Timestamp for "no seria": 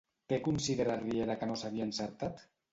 1.53-1.89